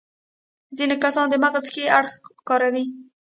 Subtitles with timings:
[0.77, 2.13] ځينې کسان د مغز ښي اړخ
[2.47, 2.85] کاروي.